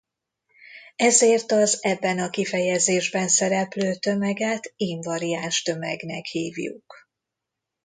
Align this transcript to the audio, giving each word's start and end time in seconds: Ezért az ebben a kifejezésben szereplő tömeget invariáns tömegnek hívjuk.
Ezért 0.95 1.51
az 1.51 1.77
ebben 1.83 2.19
a 2.19 2.29
kifejezésben 2.29 3.27
szereplő 3.27 3.95
tömeget 3.95 4.73
invariáns 4.75 5.61
tömegnek 5.61 6.25
hívjuk. 6.25 7.07